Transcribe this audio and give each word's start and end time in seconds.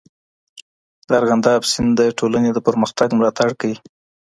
د 1.07 1.09
ارغنداب 1.19 1.61
سیند 1.71 1.91
د 1.99 2.01
ټولنې 2.19 2.49
د 2.53 2.59
پرمختګ 2.67 3.07
ملاتړ 3.17 3.49
کوي. 3.59 3.77